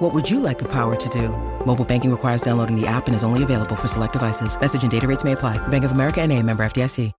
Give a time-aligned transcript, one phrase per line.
[0.00, 1.28] What would you like the power to do?
[1.66, 4.58] Mobile banking requires downloading the app and is only available for select devices.
[4.58, 5.58] Message and data rates may apply.
[5.68, 7.12] Bank of America and a member FDIC.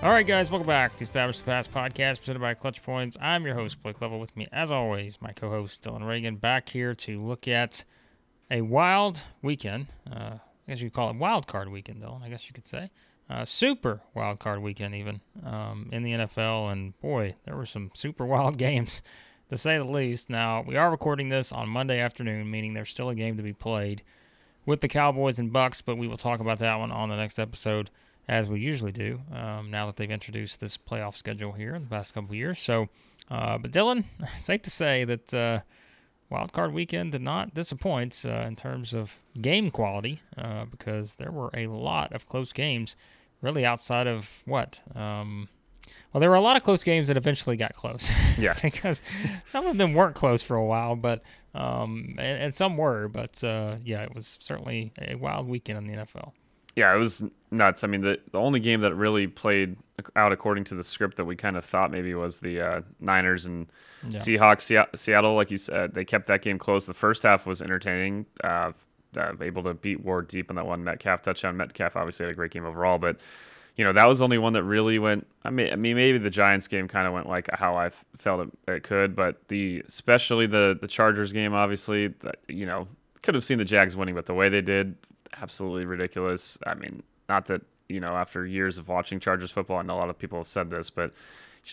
[0.00, 3.16] All right, guys, welcome back to Establish the Pass podcast presented by Clutch Points.
[3.20, 4.20] I'm your host, Blake Lovell.
[4.20, 7.84] With me, as always, my co host, Dylan Reagan, back here to look at
[8.48, 9.88] a wild weekend.
[10.08, 10.38] Uh,
[10.68, 12.90] I guess you could call it wild card weekend, Dylan, I guess you could say.
[13.30, 16.70] Uh, super wild card weekend, even um, in the NFL.
[16.70, 19.00] And boy, there were some super wild games,
[19.48, 20.28] to say the least.
[20.28, 23.54] Now, we are recording this on Monday afternoon, meaning there's still a game to be
[23.54, 24.02] played
[24.66, 27.38] with the Cowboys and Bucks, but we will talk about that one on the next
[27.38, 27.88] episode
[28.28, 29.22] as we usually do.
[29.34, 32.88] Um, now that they've introduced this playoff schedule here in the past couple years, so.
[33.30, 34.04] Uh, but Dylan,
[34.36, 35.64] safe to say that
[36.30, 41.14] uh, Wild Card Weekend did not disappoint uh, in terms of game quality uh, because
[41.14, 42.96] there were a lot of close games,
[43.42, 44.80] really outside of what.
[44.94, 45.48] Um,
[46.12, 48.10] well, there were a lot of close games that eventually got close.
[48.38, 48.54] Yeah.
[48.62, 49.02] because
[49.46, 51.22] some of them weren't close for a while, but
[51.54, 53.08] um, and, and some were.
[53.08, 56.32] But uh, yeah, it was certainly a wild weekend in the NFL.
[56.76, 57.82] Yeah, it was nuts.
[57.82, 59.76] I mean, the, the only game that really played
[60.14, 63.46] out according to the script that we kind of thought maybe was the uh, Niners
[63.46, 63.66] and
[64.08, 64.16] Yeah.
[64.18, 64.60] Seahawks.
[64.60, 66.86] Se- Seattle, like you said, they kept that game close.
[66.86, 68.26] The first half was entertaining.
[68.44, 68.72] Uh,
[69.16, 71.56] uh, able to beat Ward deep on that one Metcalf touchdown.
[71.56, 73.18] Metcalf obviously had a great game overall, but
[73.76, 75.26] you know that was the only one that really went.
[75.44, 78.46] I mean, I mean maybe the Giants game kind of went like how I felt
[78.46, 82.86] it, it could, but the especially the the Chargers game, obviously, that, you know,
[83.22, 84.94] could have seen the Jags winning, but the way they did,
[85.40, 86.58] absolutely ridiculous.
[86.66, 90.10] I mean, not that you know after years of watching Chargers football, and a lot
[90.10, 91.12] of people have said this, but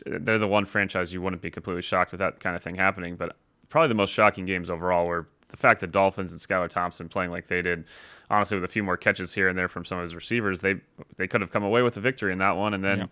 [0.06, 3.16] they're the one franchise you wouldn't be completely shocked with that kind of thing happening.
[3.16, 3.36] But
[3.70, 7.32] probably the most shocking games overall were the fact that Dolphins and Skylar Thompson playing
[7.32, 7.86] like they did,
[8.30, 10.76] honestly, with a few more catches here and there from some of his receivers, they
[11.18, 12.74] they could have come away with a victory in that one.
[12.74, 13.06] And then Yeah.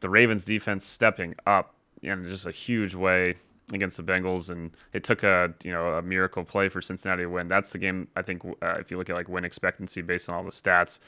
[0.00, 3.34] the Ravens defense stepping up in just a huge way
[3.72, 7.28] against the Bengals, and it took a you know a miracle play for Cincinnati to
[7.28, 7.48] win.
[7.48, 10.34] That's the game I think uh, if you look at like win expectancy based on
[10.34, 10.98] all the stats,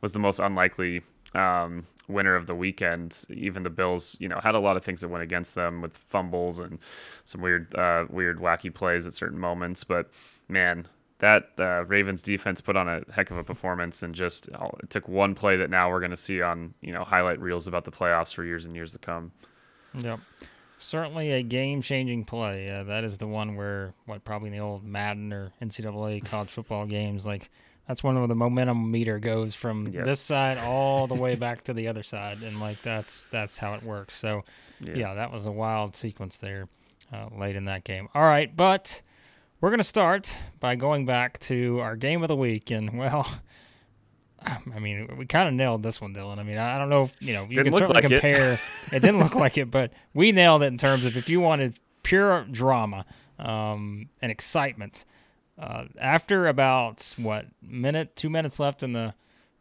[0.00, 1.02] was the most unlikely
[1.34, 3.24] um, winner of the weekend.
[3.30, 5.96] Even the Bills, you know, had a lot of things that went against them with
[5.96, 6.78] fumbles and
[7.24, 9.84] some weird, uh, weird, wacky plays at certain moments.
[9.84, 10.10] But
[10.48, 10.86] man,
[11.18, 14.90] that uh, Ravens defense put on a heck of a performance, and just oh, it
[14.90, 17.84] took one play that now we're going to see on you know highlight reels about
[17.84, 19.32] the playoffs for years and years to come.
[19.94, 20.20] Yep.
[20.82, 22.68] Certainly a game changing play.
[22.70, 26.48] Uh, that is the one where, what, probably in the old Madden or NCAA college
[26.48, 27.48] football games, like
[27.86, 30.02] that's one where the momentum meter goes from Yeah.
[30.02, 32.42] this side all the way back to the other side.
[32.42, 34.16] And like that's that's how it works.
[34.16, 34.44] So,
[34.80, 34.94] Yeah.
[34.96, 36.68] yeah, that was a wild sequence there
[37.12, 38.08] uh, late in that game.
[38.14, 38.54] All right.
[38.54, 39.02] But
[39.60, 42.70] we're going to start by going back to our game of the week.
[42.72, 43.28] And, well,
[44.74, 46.38] I mean, we kind of nailed this one, Dylan.
[46.38, 48.20] I mean, I don't know if, you know, you Didn't can certainly like it.
[48.20, 48.58] compare.
[48.92, 49.00] It.
[49.00, 52.44] didn't look like it, but we nailed it in terms of if you wanted pure
[52.50, 53.04] drama
[53.38, 55.04] um, and excitement.
[55.58, 59.14] Uh, after about, what, minute, two minutes left in the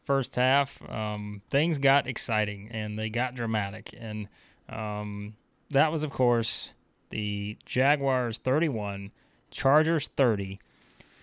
[0.03, 3.93] first half, um, things got exciting and they got dramatic.
[3.99, 4.27] And
[4.69, 5.35] um,
[5.69, 6.73] that was, of course,
[7.09, 9.11] the Jaguars 31,
[9.51, 10.59] Chargers 30.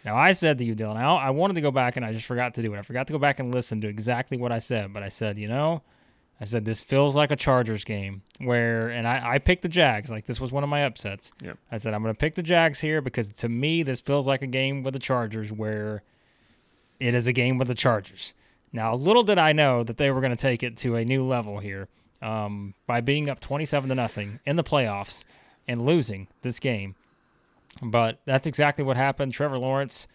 [0.08, 2.24] Now, I said to you, Dylan, I, I wanted to go back and I just
[2.24, 2.78] forgot to do it.
[2.78, 5.36] I forgot to go back and listen to exactly what I said, but I said,
[5.36, 5.82] you know,
[6.40, 10.08] I said this feels like a Chargers game where, and I, I picked the Jags.
[10.08, 11.30] Like this was one of my upsets.
[11.42, 11.58] Yep.
[11.70, 14.40] I said I'm going to pick the Jags here because to me this feels like
[14.40, 16.02] a game with the Chargers where
[16.98, 18.32] it is a game with the Chargers.
[18.72, 21.22] Now, little did I know that they were going to take it to a new
[21.22, 21.86] level here
[22.22, 25.24] um, by being up 27 to nothing in the playoffs
[25.66, 26.94] and losing this game.
[27.82, 29.32] But that's exactly what happened.
[29.32, 30.08] Trevor Lawrence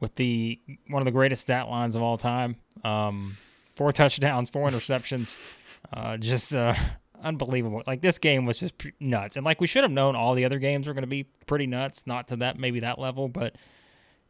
[0.00, 0.58] with the
[0.88, 2.56] one of the greatest stat lines of all time.
[2.84, 3.36] Um,
[3.74, 5.58] four touchdowns, four interceptions,
[5.92, 6.74] uh, just uh,
[7.22, 7.82] unbelievable.
[7.86, 10.58] Like this game was just nuts, and like we should have known, all the other
[10.58, 12.06] games were going to be pretty nuts.
[12.06, 13.56] Not to that maybe that level, but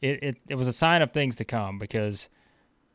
[0.00, 2.28] it, it it was a sign of things to come because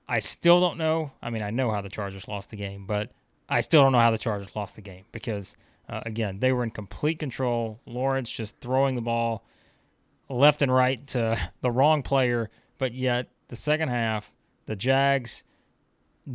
[0.07, 1.11] I still don't know.
[1.21, 3.11] I mean, I know how the Chargers lost the game, but
[3.49, 5.55] I still don't know how the Chargers lost the game because
[5.89, 7.79] uh, again they were in complete control.
[7.85, 9.45] Lawrence just throwing the ball
[10.29, 14.33] left and right to the wrong player, but yet the second half,
[14.65, 15.43] the Jags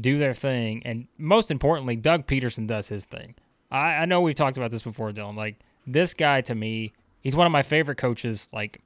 [0.01, 3.35] do their thing, and most importantly, Doug Pederson does his thing.
[3.71, 5.37] I, I know we've talked about this before, Dylan.
[5.37, 5.57] Like
[5.87, 8.81] this guy to me, he's one of my favorite coaches like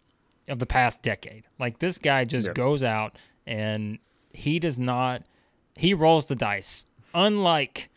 [0.48, 1.44] of the past decade.
[1.58, 3.16] Like this guy just goes out
[3.46, 3.98] and
[4.32, 5.22] he does not
[5.76, 6.86] he rolls the dice.
[7.14, 7.90] Unlike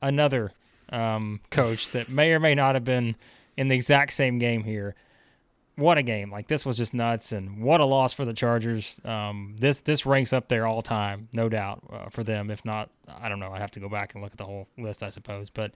[0.00, 0.52] another
[0.90, 3.16] um, coach that may or may not have been
[3.56, 4.94] in the exact same game here.
[5.76, 6.30] What a game!
[6.30, 9.00] Like this was just nuts, and what a loss for the Chargers.
[9.04, 12.50] Um, this this ranks up there all time, no doubt, uh, for them.
[12.50, 13.50] If not, I don't know.
[13.52, 15.50] I have to go back and look at the whole list, I suppose.
[15.50, 15.72] But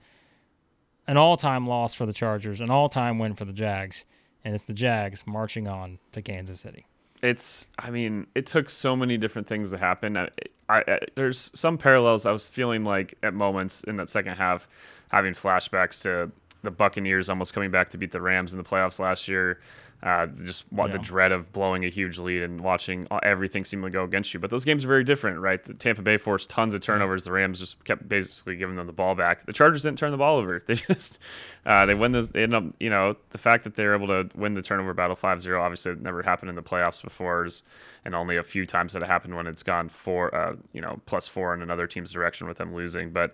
[1.07, 4.05] an all-time loss for the Chargers, an all-time win for the Jags,
[4.45, 6.85] and it's the Jags marching on to Kansas City.
[7.23, 10.15] It's, I mean, it took so many different things to happen.
[10.15, 10.29] I,
[10.69, 12.27] I, I, there's some parallels.
[12.27, 14.69] I was feeling like at moments in that second half,
[15.09, 18.99] having flashbacks to the Buccaneers almost coming back to beat the Rams in the playoffs
[18.99, 19.59] last year.
[20.01, 20.95] Uh, just what yeah.
[20.95, 24.39] the dread of blowing a huge lead and watching everything seem to go against you.
[24.39, 25.61] But those games are very different, right?
[25.61, 27.25] The Tampa Bay forced tons of turnovers.
[27.25, 29.45] The Rams just kept basically giving them the ball back.
[29.45, 30.61] The Chargers didn't turn the ball over.
[30.69, 31.19] They just
[31.65, 34.29] uh, they win the they end up you know the fact that they're able to
[34.37, 37.63] win the turnover battle 5-0 obviously it never happened in the playoffs before, is,
[38.05, 41.01] and only a few times that it happened when it's gone four uh, you know
[41.07, 43.09] plus four in another team's direction with them losing.
[43.09, 43.33] But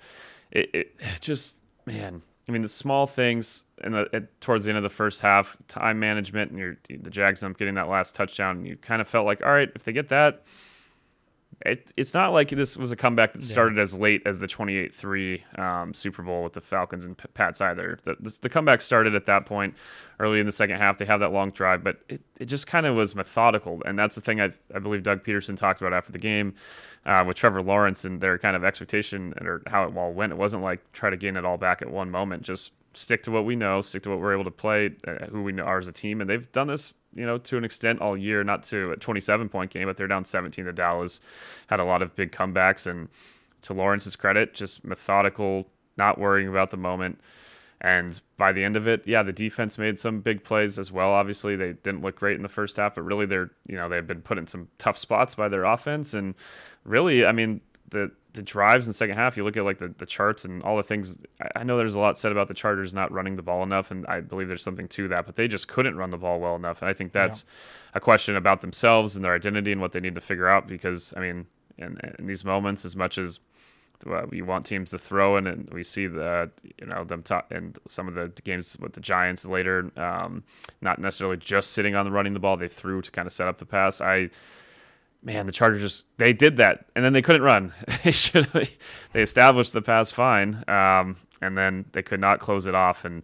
[0.52, 2.22] it, it just man.
[2.48, 5.58] I mean, the small things in the, at, towards the end of the first half,
[5.68, 9.26] time management, and you're, the Jags up getting that last touchdown, you kind of felt
[9.26, 10.44] like, all right, if they get that,
[11.62, 13.84] it, it's not like this was a comeback that started yeah.
[13.84, 17.98] as late as the 28-3 um, Super Bowl with the Falcons and Pats either.
[18.04, 19.76] The, the, the, comeback started at that point
[20.20, 20.98] early in the second half.
[20.98, 23.82] They have that long drive, but it, it just kind of was methodical.
[23.86, 26.54] And that's the thing I, I believe Doug Pederson talked about after the game
[27.06, 30.34] uh, with Trevor Lawrence and their kind of expectation or how it all went.
[30.34, 32.44] It wasn't like try to gain it all back at one moment.
[32.44, 35.44] Just stick to what we know, stick to what we're able to play, uh, who
[35.44, 36.22] we are as a team.
[36.22, 39.50] And they've done this you know, to an extent all year, not to a 27
[39.50, 41.22] point game, but they're down 17 to Dallas.
[41.68, 42.86] Had a lot of big comebacks.
[42.86, 43.08] And
[43.62, 45.68] to Lawrence's credit, just methodical,
[45.98, 47.20] not worrying about the moment.
[47.82, 51.12] And by the end of it, yeah, the defense made some big plays as well.
[51.12, 54.08] Obviously, they didn't look great in the first half, but really, they're you know they've
[54.08, 56.14] been put in some tough spots by their offense.
[56.14, 56.36] And
[56.84, 59.88] really, I mean, the the drives in the second half, you look at like the,
[59.98, 61.24] the charts and all the things.
[61.56, 64.06] I know there's a lot said about the Chargers not running the ball enough, and
[64.08, 66.82] I believe there's something to that, but they just couldn't run the ball well enough.
[66.82, 67.92] And I think that's yeah.
[67.98, 71.14] a question about themselves and their identity and what they need to figure out because,
[71.16, 71.48] I mean,
[71.78, 73.40] in, in these moments, as much as
[74.30, 77.78] we want teams to throw in, and we see the you know them top and
[77.88, 80.44] some of the games with the Giants later, um,
[80.82, 83.48] not necessarily just sitting on the running the ball, they threw to kind of set
[83.48, 84.02] up the pass.
[84.02, 84.30] I
[85.26, 87.74] man, the Chargers just they did that, and then they couldn't run.
[88.04, 88.46] they should
[89.12, 93.24] they established the pass fine, um, and then they could not close it off, and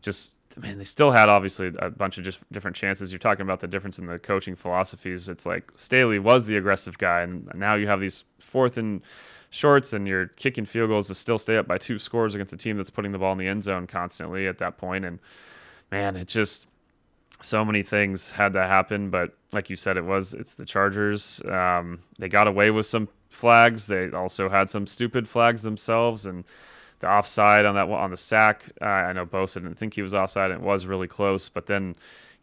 [0.00, 3.12] just man, they still had obviously a bunch of just different chances.
[3.12, 5.28] You're talking about the difference in the coaching philosophies.
[5.28, 9.02] It's like Staley was the aggressive guy, and now you have these fourth and
[9.50, 12.56] shorts, and you're kicking field goals to still stay up by two scores against a
[12.56, 15.18] team that's putting the ball in the end zone constantly at that point, and
[15.90, 16.68] man, it just
[17.42, 21.42] so many things had to happen, but like you said, it was it's the Chargers.
[21.48, 23.86] Um, they got away with some flags.
[23.86, 26.44] They also had some stupid flags themselves, and
[27.00, 28.64] the offside on that on the sack.
[28.80, 31.48] Uh, I know Bosa didn't think he was offside, and it was really close.
[31.48, 31.94] But then,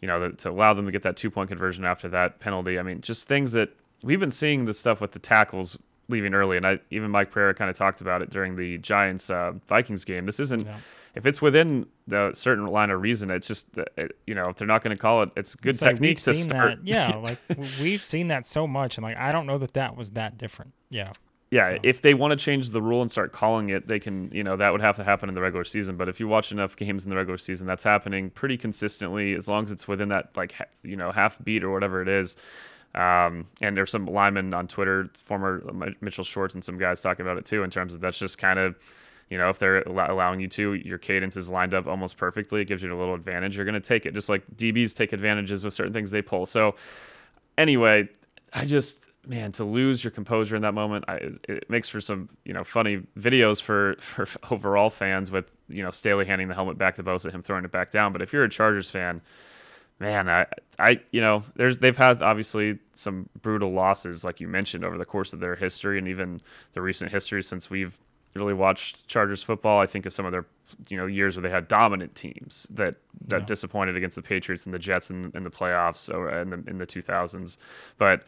[0.01, 2.79] you know, the, to allow them to get that two point conversion after that penalty.
[2.79, 3.69] I mean, just things that
[4.03, 5.77] we've been seeing the stuff with the tackles
[6.09, 9.29] leaving early, and I even Mike Pereira kind of talked about it during the Giants
[9.29, 10.25] uh, Vikings game.
[10.25, 10.65] This isn't.
[10.65, 10.77] Yeah
[11.17, 13.67] if it's within the certain line of reason, it's just
[14.25, 16.33] you know if they're not going to call it, it's good it's technique like to
[16.33, 16.85] start.
[16.85, 17.39] That, yeah, like
[17.81, 20.73] we've seen that so much, and like I don't know that that was that different.
[20.89, 21.11] Yeah.
[21.49, 21.77] Yeah, so.
[21.81, 24.29] if they want to change the rule and start calling it, they can.
[24.33, 25.95] You know that would have to happen in the regular season.
[25.95, 29.47] But if you watch enough games in the regular season, that's happening pretty consistently as
[29.47, 32.35] long as it's within that like you know half beat or whatever it is.
[32.95, 35.63] Um, and there's some linemen on Twitter, former
[36.01, 38.59] Mitchell Schwartz, and some guys talking about it too, in terms of that's just kind
[38.59, 38.75] of
[39.29, 42.61] you know, if they're allowing you to, your cadence is lined up almost perfectly.
[42.61, 43.57] It gives you a little advantage.
[43.57, 46.45] You're going to take it, just like DBs take advantages with certain things they pull.
[46.45, 46.75] So,
[47.57, 48.07] anyway,
[48.53, 52.29] I just man to lose your composure in that moment I, it makes for some
[52.45, 56.77] you know funny videos for for overall fans with you know Staley handing the helmet
[56.77, 59.21] back to Bosa him throwing it back down but if you're a Chargers fan
[59.99, 60.45] man I
[60.79, 65.05] I you know there's they've had obviously some brutal losses like you mentioned over the
[65.05, 66.41] course of their history and even
[66.71, 67.99] the recent history since we've
[68.37, 70.45] really watched Chargers football, I think of some of their
[70.89, 72.95] you know years where they had dominant teams that
[73.27, 73.45] that yeah.
[73.45, 76.77] disappointed against the Patriots and the Jets in, in the playoffs or in the in
[76.77, 77.57] the 2000s.
[77.97, 78.23] But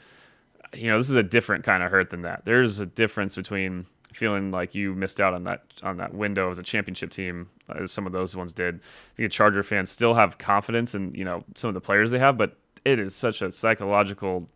[0.73, 2.45] you know this is a different kind of hurt than that.
[2.45, 6.59] There's a difference between feeling like you missed out on that on that window as
[6.59, 8.75] a championship team uh, as some of those ones did.
[8.75, 12.19] I think Charger fans still have confidence in you know some of the players they
[12.19, 14.47] have, but it is such a psychological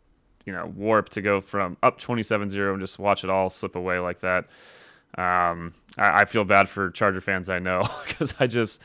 [0.45, 3.99] you know warp to go from up 27-0 and just watch it all slip away
[3.99, 4.45] like that
[5.15, 8.81] Um, I, I, feel bad for Charger fans, I know, because I just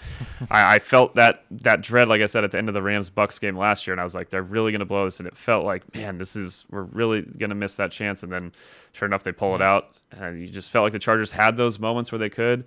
[0.50, 3.08] I, I, felt that that dread, like I said, at the end of the Rams
[3.08, 5.26] Bucks game last year, and I was like, they're really going to blow this, and
[5.26, 8.52] it felt like, man, this is we're really going to miss that chance, and then
[8.92, 11.78] sure enough, they pull it out, and you just felt like the Chargers had those
[11.78, 12.66] moments where they could.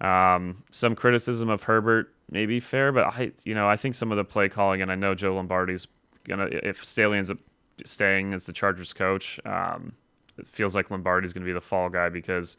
[0.00, 4.10] Um, some criticism of Herbert may be fair, but I, you know, I think some
[4.10, 5.86] of the play calling, and I know Joe Lombardi's
[6.24, 7.38] gonna if Staley ends up
[7.84, 9.92] staying as the Chargers coach, um,
[10.38, 12.56] it feels like Lombardi's gonna be the fall guy because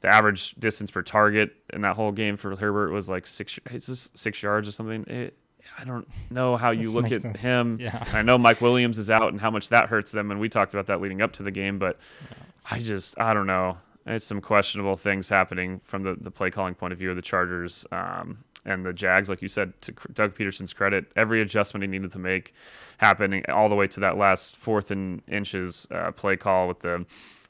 [0.00, 3.58] the average distance per target in that whole game for Herbert was like six.
[3.70, 5.04] It's just six yards or something.
[5.06, 5.36] It,
[5.78, 7.40] I don't know how you this look at sense.
[7.40, 7.78] him.
[7.80, 8.04] Yeah.
[8.12, 10.74] I know Mike Williams is out and how much that hurts them, and we talked
[10.74, 11.78] about that leading up to the game.
[11.78, 11.98] But
[12.30, 12.36] yeah.
[12.70, 13.78] I just I don't know.
[14.06, 17.22] It's some questionable things happening from the, the play calling point of view of the
[17.22, 19.30] Chargers um, and the Jags.
[19.30, 22.54] Like you said, to Doug Pederson's credit, every adjustment he needed to make
[22.98, 27.06] happening all the way to that last fourth and inches uh, play call with the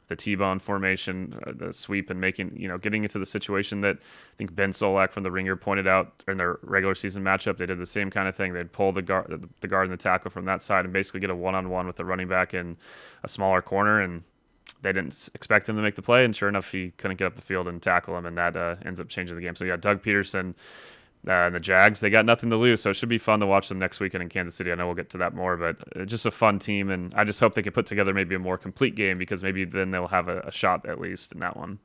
[0.06, 3.96] the T-bone formation, uh, the sweep, and making you know getting into the situation that
[3.96, 7.56] I think Ben Solak from the Ringer pointed out in their regular season matchup.
[7.56, 8.52] They did the same kind of thing.
[8.52, 11.30] They'd pull the guard, the guard and the tackle from that side, and basically get
[11.30, 12.76] a one-on-one with the running back in
[13.22, 14.00] a smaller corner.
[14.00, 14.24] And
[14.84, 17.34] they didn't expect him to make the play, and sure enough, he couldn't get up
[17.34, 19.56] the field and tackle him, and that uh, ends up changing the game.
[19.56, 20.54] So yeah, Doug Pederson
[21.26, 23.46] uh, and the Jags, they got nothing to lose, so it should be fun to
[23.46, 24.70] watch them next weekend in Kansas City.
[24.70, 27.24] I know we'll get to that more, but uh, just a fun team, and I
[27.24, 30.08] just hope they can put together maybe a more complete game because maybe then they'll
[30.08, 31.78] have a, a shot at least in that one.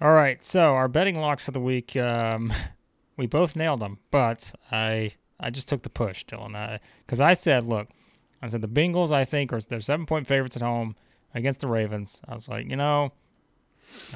[0.00, 2.52] All right, so our betting locks of the week, um,
[3.16, 7.34] we both nailed them, but I I just took the push, Dylan, because I, I
[7.34, 7.88] said, look,
[8.40, 10.96] I said the Bengals, I think, are they're seven point favorites at home
[11.34, 12.20] against the Ravens.
[12.28, 13.12] I was like, you know,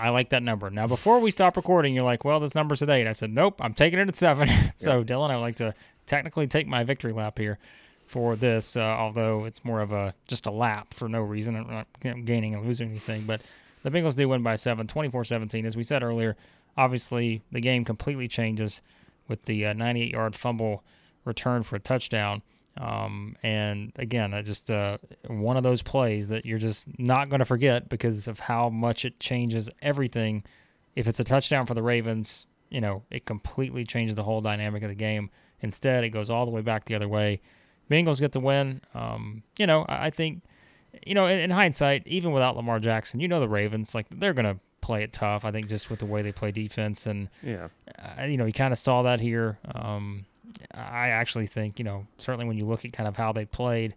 [0.01, 0.71] I like that number.
[0.71, 3.07] Now, before we stop recording, you're like, well, this number's at eight.
[3.07, 4.49] I said, nope, I'm taking it at seven.
[4.77, 5.07] so, yep.
[5.07, 5.75] Dylan, I would like to
[6.07, 7.59] technically take my victory lap here
[8.07, 11.57] for this, uh, although it's more of a just a lap for no reason.
[11.57, 11.87] I'm not
[12.25, 13.25] gaining and losing anything.
[13.25, 13.43] But
[13.83, 15.67] the Bengals do win by seven, 24 17.
[15.67, 16.37] As we said earlier,
[16.77, 18.81] obviously the game completely changes
[19.29, 20.85] with the uh, 98 yard fumble
[21.25, 22.43] return for a touchdown.
[22.79, 27.39] Um, and again, I just uh, one of those plays that you're just not going
[27.39, 30.45] to forget because of how much it changes everything.
[30.95, 34.83] If it's a touchdown for the Ravens, you know it completely changes the whole dynamic
[34.83, 35.31] of the game.
[35.61, 37.41] Instead, it goes all the way back the other way.
[37.91, 38.81] Bengals get the win.
[38.95, 40.43] Um, you know, I think,
[41.07, 44.35] you know, in, in, hindsight, even without Lamar Jackson, you know the Ravens like they're
[44.35, 45.45] going to play it tough.
[45.45, 47.69] I think just with the way they play defense, and yeah,
[48.19, 49.59] uh, you know, you kind of saw that here.
[49.75, 50.27] Um,
[50.75, 53.95] I actually think, you know, certainly when you look at kind of how they played,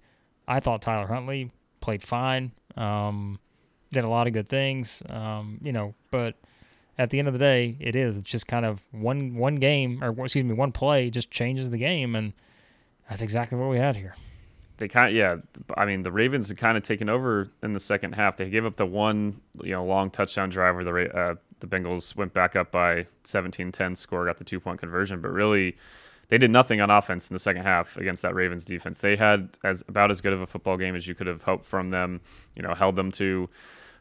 [0.48, 1.51] I thought Tyler Huntley
[1.82, 3.39] played fine, um,
[3.91, 6.36] did a lot of good things, um, you know, but
[6.98, 8.18] at the end of the day, it is.
[8.18, 11.77] It's just kind of one one game, or excuse me, one play just changes the
[11.77, 12.34] game, and
[13.10, 14.15] that's exactly what we had here.
[14.77, 15.38] They kind of, yeah.
[15.77, 18.38] I mean, the Ravens had kind of taken over in the second half.
[18.38, 22.15] They gave up the one, you know, long touchdown drive where the uh, the Bengals
[22.15, 25.77] went back up by 17-10 score, got the two point conversion, but really
[26.29, 29.01] they did nothing on offense in the second half against that Ravens defense.
[29.01, 31.65] They had as about as good of a football game as you could have hoped
[31.65, 32.21] from them.
[32.55, 33.50] You know, held them to,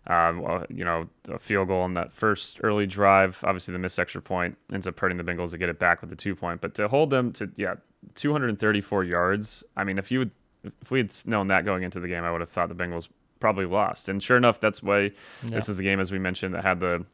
[0.07, 3.43] um, you know, a field goal on that first early drive.
[3.45, 6.11] Obviously, the missed extra point ends up hurting the Bengals to get it back with
[6.11, 6.61] the two point.
[6.61, 7.75] But to hold them to yeah,
[8.15, 9.65] 234 yards.
[9.77, 10.31] I mean, if you would,
[10.83, 13.09] if we had known that going into the game, I would have thought the Bengals
[13.41, 14.09] probably lost.
[14.09, 15.11] And sure enough, that's why yeah.
[15.45, 17.05] this is the game, as we mentioned, that had the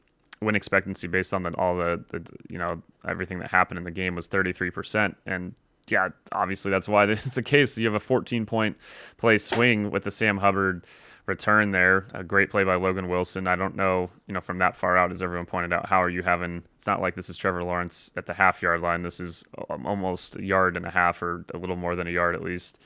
[0.44, 3.90] win expectancy based on the, all the, the, you know everything that happened in the
[3.90, 5.54] game was 33% and
[5.88, 7.76] yeah obviously that's why this is the case.
[7.78, 8.76] You have a 14 point
[9.16, 10.86] play swing with the sam hubbard
[11.26, 12.06] return there.
[12.12, 13.48] A great play by logan wilson.
[13.48, 16.10] I don't know you know from that far out as everyone pointed out how are
[16.10, 19.02] you having it's not like this is trevor lawrence at the half yard line.
[19.02, 19.44] This is
[19.84, 22.80] almost a yard and a half or a little more than a yard at least.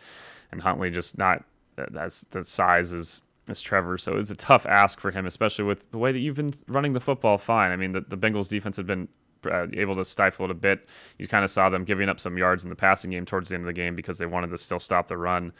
[0.50, 1.44] And huntley just not
[1.76, 3.98] that's the size is as Trevor.
[3.98, 6.92] So it's a tough ask for him, especially with the way that you've been running
[6.92, 7.70] the football fine.
[7.70, 9.08] I mean, the, the Bengals defense had been
[9.50, 10.88] uh, able to stifle it a bit.
[11.18, 13.54] You kind of saw them giving up some yards in the passing game towards the
[13.54, 15.52] end of the game because they wanted to still stop the run.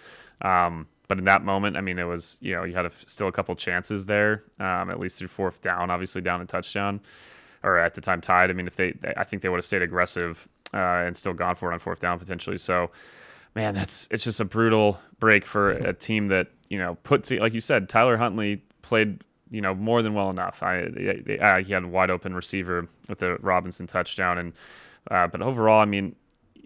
[0.43, 3.29] Um, but in that moment, I mean, it was, you know, you had a, still
[3.29, 7.01] a couple chances there, um, at least through fourth down, obviously down a touchdown,
[7.63, 8.51] or at the time tied.
[8.51, 11.57] I mean, if they, I think they would have stayed aggressive uh, and still gone
[11.57, 12.59] for it on fourth down potentially.
[12.59, 12.91] So,
[13.55, 17.55] man, that's it's just a brutal break for a team that you know, put like
[17.55, 20.63] you said, Tyler Huntley played you know more than well enough.
[20.63, 24.53] I, I, I he had a wide open receiver with the Robinson touchdown, and
[25.11, 26.15] uh, but overall, I mean,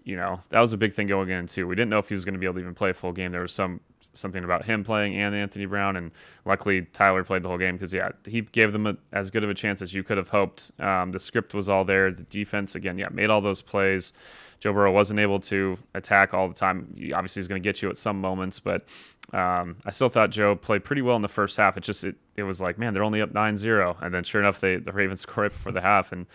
[0.03, 1.67] you know, that was a big thing going into.
[1.67, 3.13] We didn't know if he was going to be able to even play a full
[3.13, 3.31] game.
[3.31, 3.79] There was some
[4.15, 6.11] something about him playing and Anthony Brown, and
[6.45, 9.49] luckily Tyler played the whole game because yeah, he gave them a, as good of
[9.49, 10.71] a chance as you could have hoped.
[10.79, 12.11] Um, the script was all there.
[12.11, 14.13] The defense again, yeah, made all those plays.
[14.59, 16.87] Joe Burrow wasn't able to attack all the time.
[17.13, 18.87] Obviously, he's going to get you at some moments, but
[19.33, 21.75] um, I still thought Joe played pretty well in the first half.
[21.75, 24.01] It just it, it was like, man, they're only up 9-0.
[24.01, 26.27] and then sure enough, they the Ravens score it before the half and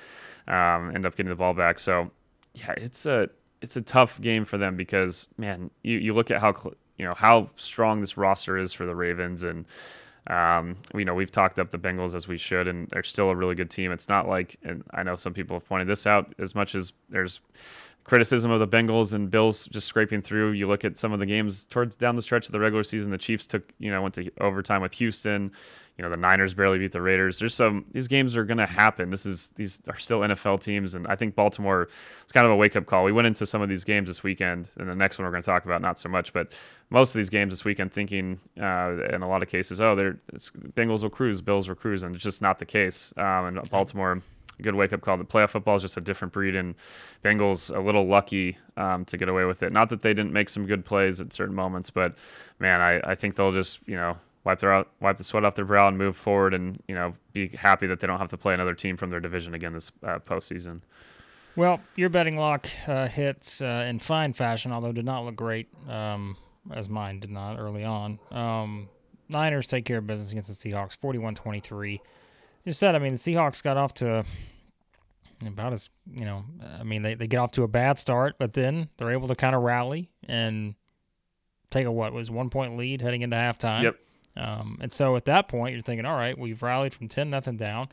[0.46, 1.78] um, end up getting the ball back.
[1.78, 2.10] So
[2.54, 6.40] yeah, it's a it's a tough game for them because man, you, you look at
[6.40, 6.54] how
[6.96, 9.66] you know how strong this roster is for the Ravens and.
[10.26, 13.34] Um, you know, we've talked up the Bengals as we should, and they're still a
[13.34, 13.92] really good team.
[13.92, 16.92] It's not like, and I know some people have pointed this out, as much as
[17.08, 17.40] there's
[18.08, 20.52] criticism of the Bengals and Bills just scraping through.
[20.52, 23.10] You look at some of the games towards down the stretch of the regular season.
[23.10, 25.52] The Chiefs took, you know, went to overtime with Houston.
[25.98, 27.40] You know, the Niners barely beat the Raiders.
[27.40, 29.10] There's some these games are going to happen.
[29.10, 31.88] This is these are still NFL teams, and I think Baltimore
[32.24, 33.02] is kind of a wake up call.
[33.02, 35.42] We went into some of these games this weekend, and the next one we're going
[35.42, 36.52] to talk about not so much, but
[36.90, 40.20] most of these games this weekend, thinking uh, in a lot of cases, oh, they're
[40.76, 43.12] Bengals will cruise, Bills will cruise, and it's just not the case.
[43.16, 44.22] Um, and Baltimore
[44.62, 45.16] good wake up call.
[45.16, 46.74] The playoff football is just a different breed, and
[47.24, 49.72] Bengals a little lucky um, to get away with it.
[49.72, 52.16] Not that they didn't make some good plays at certain moments, but
[52.58, 54.16] man, I, I think they'll just you know
[54.48, 57.14] wipe their out, wipe the sweat off their brow and move forward, and you know
[57.32, 59.92] be happy that they don't have to play another team from their division again this
[60.02, 60.80] uh, postseason.
[61.54, 65.68] Well, your betting lock uh, hits uh, in fine fashion, although did not look great,
[65.88, 66.36] um,
[66.72, 68.18] as mine did not early on.
[68.30, 68.88] Um,
[69.28, 72.00] Niners take care of business against the Seahawks, 41 23
[72.68, 74.24] just said, I mean, the Seahawks got off to
[75.46, 76.44] about as, you know,
[76.78, 79.34] I mean, they, they get off to a bad start, but then they're able to
[79.34, 80.74] kind of rally and
[81.70, 83.82] take a what was one point lead heading into halftime.
[83.82, 83.96] Yep.
[84.36, 87.56] Um, and so at that point, you're thinking, all right, we've rallied from 10 nothing
[87.56, 87.88] down.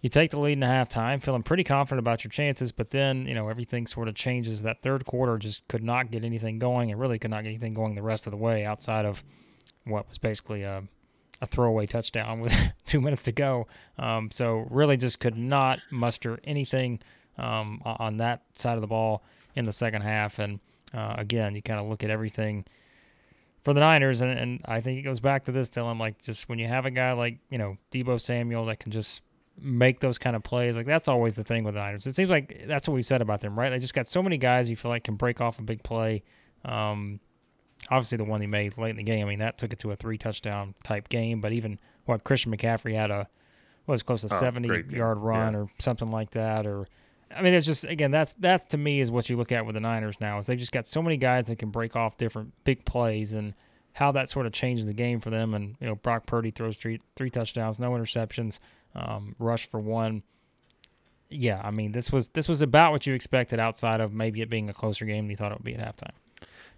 [0.00, 3.26] You take the lead in the halftime, feeling pretty confident about your chances, but then,
[3.26, 4.62] you know, everything sort of changes.
[4.62, 7.74] That third quarter just could not get anything going and really could not get anything
[7.74, 9.24] going the rest of the way outside of
[9.84, 10.84] what was basically a
[11.40, 12.54] a throwaway touchdown with
[12.86, 13.66] two minutes to go.
[13.98, 17.00] Um, so really just could not muster anything
[17.36, 19.22] um, on that side of the ball
[19.54, 20.38] in the second half.
[20.38, 20.60] And
[20.92, 22.64] uh, again, you kind of look at everything
[23.64, 25.98] for the Niners, and, and I think it goes back to this, Dylan.
[25.98, 29.22] Like just when you have a guy like you know Deebo Samuel that can just
[29.60, 32.06] make those kind of plays, like that's always the thing with the Niners.
[32.06, 33.70] It seems like that's what we said about them, right?
[33.70, 36.22] They just got so many guys you feel like can break off a big play.
[36.64, 37.20] Um,
[37.90, 39.26] obviously the one he made late in the game.
[39.26, 41.40] I mean, that took it to a three touchdown type game.
[41.40, 43.28] But even what Christian McCaffrey had a
[43.86, 45.60] was close to oh, 70 yard run yeah.
[45.60, 46.66] or something like that.
[46.66, 46.86] Or
[47.34, 49.74] I mean, it's just again that's that's to me is what you look at with
[49.74, 52.52] the Niners now is they've just got so many guys that can break off different
[52.64, 53.54] big plays and
[53.92, 55.54] how that sort of changes the game for them.
[55.54, 58.58] And you know, Brock Purdy throws three three touchdowns, no interceptions,
[58.94, 60.22] um, rush for one.
[61.30, 64.48] Yeah, I mean, this was this was about what you expected outside of maybe it
[64.48, 66.14] being a closer game than you thought it would be at halftime.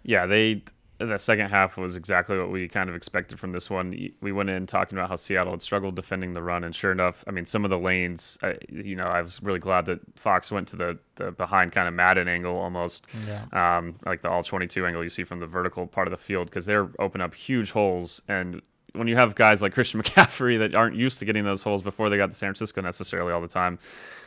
[0.03, 0.63] Yeah, they
[1.07, 4.09] the second half was exactly what we kind of expected from this one.
[4.21, 7.23] We went in talking about how Seattle had struggled defending the run, and sure enough,
[7.27, 10.51] I mean, some of the lanes, I, you know, I was really glad that Fox
[10.51, 13.45] went to the, the behind kind of Madden angle almost, yeah.
[13.77, 16.47] um, like the all 22 angle you see from the vertical part of the field,
[16.47, 18.21] because they're open up huge holes.
[18.27, 18.61] And
[18.93, 22.09] when you have guys like Christian McCaffrey that aren't used to getting those holes before
[22.09, 23.79] they got to San Francisco necessarily all the time,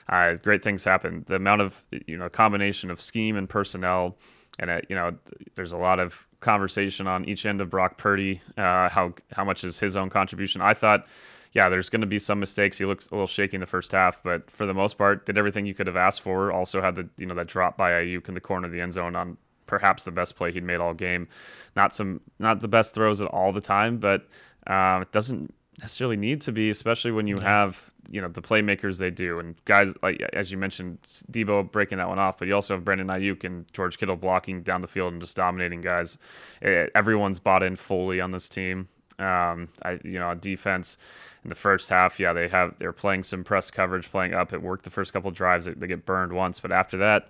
[0.08, 1.24] uh, great things happen.
[1.26, 4.16] The amount of, you know, combination of scheme and personnel
[4.58, 5.14] and it, you know,
[5.54, 8.40] there's a lot of conversation on each end of Brock Purdy.
[8.56, 10.60] Uh, how how much is his own contribution?
[10.60, 11.06] I thought,
[11.52, 12.78] yeah, there's going to be some mistakes.
[12.78, 15.38] He looks a little shaky in the first half, but for the most part, did
[15.38, 16.52] everything you could have asked for.
[16.52, 18.92] Also had the you know that drop by Aiyuk in the corner of the end
[18.92, 21.26] zone on perhaps the best play he'd made all game.
[21.74, 24.28] Not some not the best throws at all the time, but
[24.66, 28.98] uh, it doesn't necessarily need to be, especially when you have you know the playmakers
[28.98, 32.54] they do, and guys like as you mentioned, Deebo breaking that one off, but you
[32.54, 36.18] also have Brandon Aiyuk and George Kittle blocking down the field and just dominating guys.
[36.60, 38.88] It, everyone's bought in fully on this team.
[39.18, 40.98] Um, I you know on defense
[41.42, 44.52] in the first half, yeah, they have they're playing some press coverage, playing up.
[44.52, 45.66] It worked the first couple drives.
[45.66, 47.28] They, they get burned once, but after that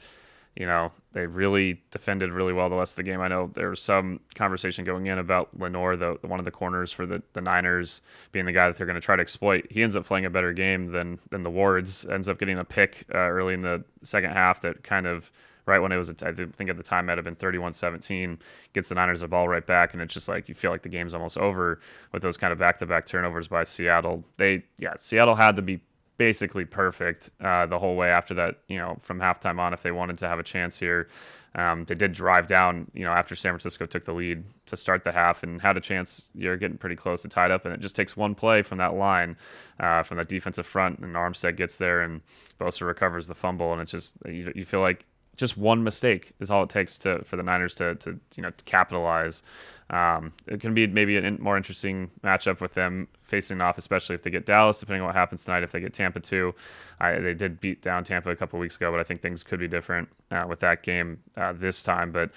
[0.56, 3.20] you know, they really defended really well the rest of the game.
[3.20, 6.92] I know there was some conversation going in about Lenoir, the, one of the corners
[6.92, 9.66] for the, the Niners, being the guy that they're going to try to exploit.
[9.70, 12.04] He ends up playing a better game than than the Wards.
[12.04, 15.32] Ends up getting a pick uh, early in the second half that kind of
[15.66, 18.38] right when it was, I think at the time might have been 31-17,
[18.74, 20.90] gets the Niners the ball right back, and it's just like you feel like the
[20.90, 21.80] game's almost over
[22.12, 24.24] with those kind of back-to-back turnovers by Seattle.
[24.36, 25.80] They, yeah, Seattle had to be
[26.16, 29.92] basically perfect uh, the whole way after that, you know, from halftime on if they
[29.92, 31.08] wanted to have a chance here.
[31.56, 35.04] Um, they did drive down, you know, after San Francisco took the lead to start
[35.04, 36.30] the half and had a chance.
[36.34, 38.94] You're getting pretty close to tied up, and it just takes one play from that
[38.94, 39.36] line,
[39.78, 42.22] uh, from that defensive front, and Armstead gets there, and
[42.60, 46.50] Bosa recovers the fumble, and it just you, you feel like just one mistake is
[46.50, 49.42] all it takes to for the Niners to to you know to capitalize.
[49.90, 54.22] Um, it can be maybe a more interesting matchup with them facing off, especially if
[54.22, 55.62] they get Dallas, depending on what happens tonight.
[55.62, 56.54] If they get Tampa too,
[57.00, 59.60] I, they did beat down Tampa a couple weeks ago, but I think things could
[59.60, 62.12] be different uh, with that game uh, this time.
[62.12, 62.30] But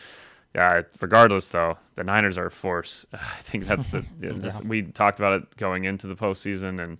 [0.56, 3.06] yeah, regardless though, the Niners are a force.
[3.14, 4.34] I think that's the yeah.
[4.66, 6.98] we talked about it going into the postseason and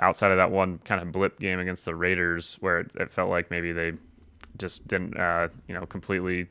[0.00, 3.30] outside of that one kind of blip game against the Raiders where it, it felt
[3.30, 3.92] like maybe they
[4.58, 6.46] just didn't uh, you know completely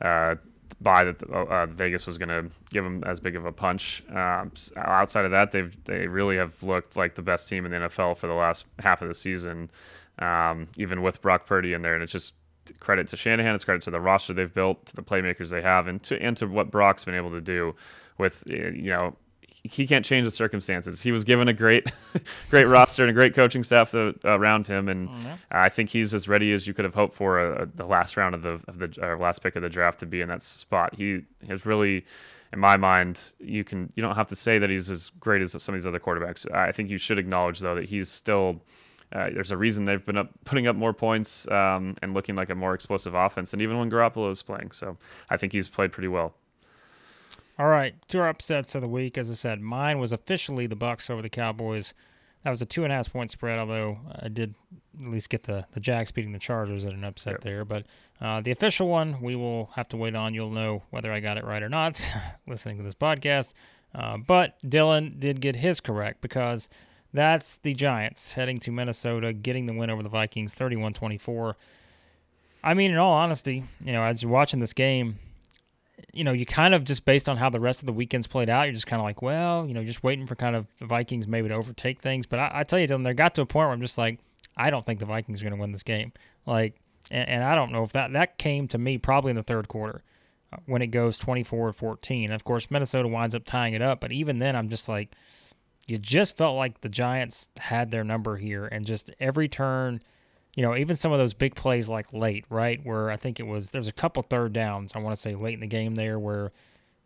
[0.00, 0.36] uh,
[0.80, 4.02] buy that uh, Vegas was going to give them as big of a punch.
[4.10, 7.78] Um, outside of that, they've they really have looked like the best team in the
[7.78, 9.70] NFL for the last half of the season,
[10.18, 12.34] um, even with Brock Purdy in there, and it's just
[12.80, 13.54] credit to Shanahan.
[13.54, 16.36] It's credit to the roster they've built, to the playmakers they have, and to and
[16.38, 17.74] to what Brock's been able to do
[18.18, 19.16] with you know
[19.64, 21.00] he can't change the circumstances.
[21.00, 21.90] He was given a great,
[22.50, 25.32] great roster and a great coaching staff to, around him, and mm-hmm.
[25.50, 27.86] I think he's as ready as you could have hoped for a, uh, a, the
[27.86, 30.42] last round of the of the last pick of the draft to be in that
[30.42, 30.94] spot.
[30.94, 32.04] He has really,
[32.52, 35.52] in my mind, you can you don't have to say that he's as great as
[35.62, 36.50] some of these other quarterbacks.
[36.54, 38.62] I think you should acknowledge though that he's still.
[39.12, 42.50] Uh, there's a reason they've been up, putting up more points um, and looking like
[42.50, 44.72] a more explosive offense, and even when Garoppolo is playing.
[44.72, 44.96] So
[45.30, 46.34] I think he's played pretty well.
[47.58, 49.16] All right, two upsets of the week.
[49.16, 51.94] As I said, mine was officially the Bucks over the Cowboys.
[52.42, 54.54] That was a two and a half point spread, although I did
[55.00, 57.40] at least get the the Jags beating the Chargers at an upset yep.
[57.42, 57.64] there.
[57.64, 57.86] But
[58.20, 60.34] uh, the official one, we will have to wait on.
[60.34, 62.00] You'll know whether I got it right or not
[62.46, 63.54] listening to this podcast.
[63.94, 66.68] Uh, but Dylan did get his correct because
[67.12, 71.56] that's the Giants heading to Minnesota, getting the win over the Vikings 31 24.
[72.64, 75.18] I mean, in all honesty, you know, as you're watching this game,
[76.12, 78.48] you know, you kind of just based on how the rest of the weekends played
[78.48, 80.86] out, you're just kind of like, well, you know, just waiting for kind of the
[80.86, 82.26] Vikings maybe to overtake things.
[82.26, 84.18] But I, I tell you, Dylan, there got to a point where I'm just like,
[84.56, 86.12] I don't think the Vikings are going to win this game.
[86.46, 86.76] Like,
[87.10, 89.68] and, and, I don't know if that that came to me probably in the third
[89.68, 90.02] quarter
[90.52, 92.34] uh, when it goes 24-14.
[92.34, 95.14] Of course, Minnesota winds up tying it up, but even then, I'm just like,
[95.86, 100.00] you just felt like the Giants had their number here, and just every turn
[100.54, 102.80] you know, even some of those big plays like late, right?
[102.84, 105.54] Where I think it was there's a couple third downs, I want to say late
[105.54, 106.52] in the game there where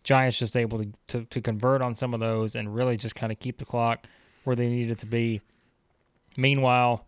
[0.05, 3.33] Giants just able to, to, to convert on some of those and really just kind
[3.33, 4.07] of keep the clock
[4.45, 5.41] where they needed to be.
[6.37, 7.05] Meanwhile,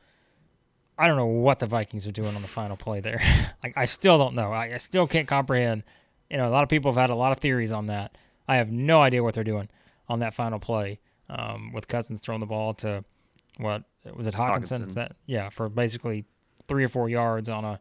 [0.99, 3.21] I don't know what the Vikings are doing on the final play there.
[3.77, 4.53] I, still don't know.
[4.53, 5.85] I, I still can't comprehend.
[6.29, 8.17] You know, a lot of people have had a lot of theories on that.
[8.47, 9.69] I have no idea what they're doing
[10.09, 10.99] on that final play
[11.29, 13.05] um, with Cousins throwing the ball to
[13.59, 13.85] what
[14.15, 14.87] was it Hawkinson?
[14.87, 14.95] Hockenson.
[14.95, 16.25] That yeah, for basically
[16.69, 17.81] three or four yards on a,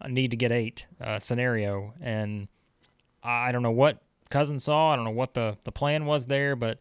[0.00, 2.48] a need to get eight uh, scenario, and
[3.22, 3.98] I don't know what
[4.30, 4.92] Cousins saw.
[4.92, 6.78] I don't know what the the plan was there, but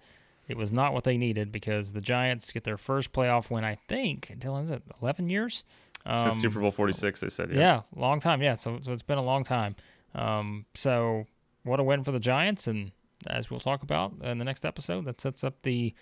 [0.48, 3.64] it was not what they needed because the Giants get their first playoff win.
[3.64, 5.64] I think Dylan is it eleven years?
[6.06, 7.52] Um, Since Super Bowl forty six, they said.
[7.52, 7.60] Yeah.
[7.60, 8.42] yeah, long time.
[8.42, 9.76] Yeah, so so it's been a long time.
[10.16, 11.26] Um, so
[11.64, 12.92] what a win for the Giants, and
[13.28, 15.94] as we'll talk about in the next episode, that sets up the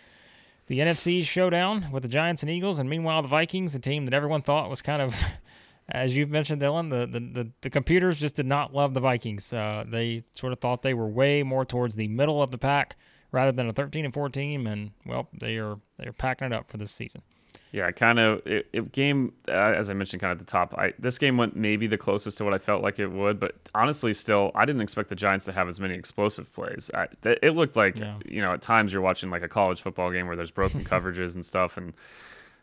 [0.69, 4.13] the NFC showdown with the Giants and Eagles, and meanwhile the Vikings, a team that
[4.13, 5.15] everyone thought was kind of,
[5.89, 9.51] as you've mentioned, Dylan, the the, the, the computers just did not love the Vikings.
[9.51, 12.95] Uh, they sort of thought they were way more towards the middle of the pack
[13.31, 16.53] rather than a 13 and 14, team, and well, they are they are packing it
[16.53, 17.23] up for this season.
[17.71, 18.45] Yeah, kind of.
[18.47, 20.73] It, it game uh, as I mentioned, kind of at the top.
[20.75, 23.55] I this game went maybe the closest to what I felt like it would, but
[23.75, 26.89] honestly, still, I didn't expect the Giants to have as many explosive plays.
[26.95, 28.17] I, it looked like yeah.
[28.25, 31.35] you know at times you're watching like a college football game where there's broken coverages
[31.35, 31.93] and stuff, and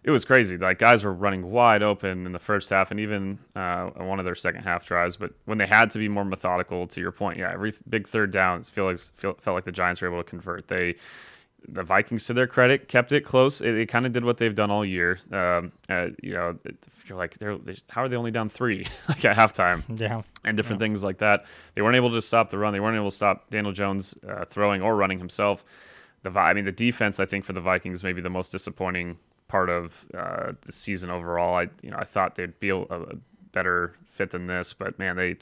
[0.03, 0.57] it was crazy.
[0.57, 4.25] Like guys were running wide open in the first half, and even uh, one of
[4.25, 5.17] their second half drives.
[5.17, 8.33] But when they had to be more methodical, to your point, yeah, every big third
[8.33, 10.67] down, it feel like feel, felt like the Giants were able to convert.
[10.67, 10.97] They
[11.69, 13.61] the Vikings, to their credit, kept it close.
[13.61, 15.19] It, kind of did what they've done all year.
[15.33, 16.57] Um, uh, you know,
[17.07, 19.83] you're like, they're, they, how are they only down three like at halftime?
[19.99, 20.87] Yeah, and different yeah.
[20.87, 21.47] things like that.
[21.75, 22.73] They weren't able to stop the run.
[22.73, 25.65] They weren't able to stop Daniel Jones uh, throwing or running himself.
[26.23, 29.71] The I mean, the defense, I think, for the Vikings, maybe the most disappointing part
[29.71, 31.57] of uh, the season overall.
[31.57, 33.17] I you know I thought they'd be a, a
[33.53, 35.37] better fit than this, but man, they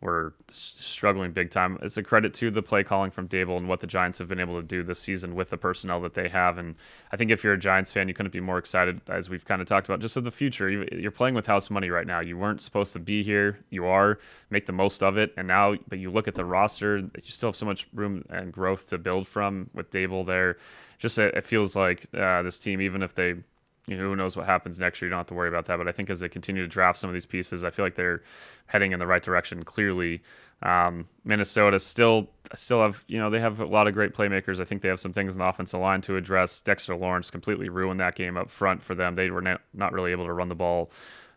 [0.00, 1.78] were struggling big time.
[1.82, 4.40] It's a credit to the play calling from Daboll and what the Giants have been
[4.40, 6.58] able to do this season with the personnel that they have.
[6.58, 6.74] And
[7.12, 9.62] I think if you're a Giants fan, you couldn't be more excited, as we've kind
[9.62, 10.68] of talked about, just of the future.
[10.68, 12.20] You're playing with house money right now.
[12.20, 13.58] You weren't supposed to be here.
[13.70, 14.18] You are.
[14.50, 15.32] Make the most of it.
[15.36, 18.52] And now, but you look at the roster, you still have so much room and
[18.52, 20.58] growth to build from with Daboll there.
[20.98, 23.36] Just it feels like uh, this team, even if they
[23.86, 25.08] you know, who knows what happens next year?
[25.08, 25.76] You don't have to worry about that.
[25.76, 27.94] But I think as they continue to draft some of these pieces, I feel like
[27.94, 28.22] they're
[28.66, 29.62] heading in the right direction.
[29.64, 30.22] Clearly,
[30.62, 34.60] um, Minnesota still still have you know they have a lot of great playmakers.
[34.60, 36.60] I think they have some things in the offensive line to address.
[36.60, 39.14] Dexter Lawrence completely ruined that game up front for them.
[39.14, 40.90] They were not, really able to run the ball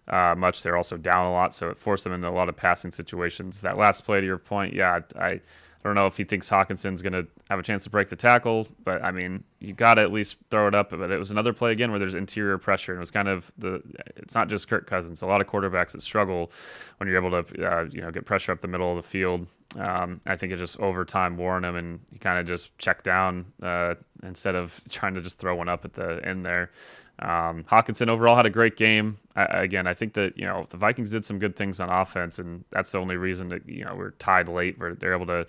[0.07, 0.63] uh, much.
[0.63, 3.62] They're also down a lot, so it forced them into a lot of passing situations.
[3.62, 5.41] That last play, to your point, yeah, I
[5.83, 8.15] I don't know if he thinks Hockenson's going to have a chance to break the
[8.17, 10.89] tackle, but I mean, you got to at least throw it up.
[10.89, 13.51] But it was another play again where there's interior pressure, and it was kind of
[13.57, 13.81] the.
[14.17, 15.21] It's not just Kirk Cousins.
[15.21, 16.51] A lot of quarterbacks that struggle
[16.97, 19.47] when you're able to, uh, you know, get pressure up the middle of the field.
[19.77, 23.05] Um, I think it just over time wore him, and he kind of just checked
[23.05, 26.71] down uh, instead of trying to just throw one up at the end there.
[27.19, 29.17] Um, Hockenson overall had a great game.
[29.36, 32.39] I, again, I think that you know the Vikings did some good things on offense,
[32.39, 34.79] and that's the only reason that you know we're tied late.
[34.79, 35.45] Where they're able to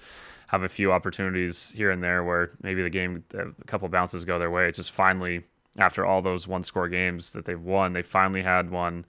[0.49, 4.39] have a few opportunities here and there where maybe the game a couple bounces go
[4.39, 4.67] their way.
[4.67, 5.45] It's just finally
[5.79, 9.05] after all those one score games that they've won, they finally had one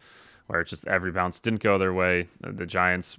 [0.51, 2.27] where it's just every bounce didn't go their way.
[2.41, 3.17] The Giants,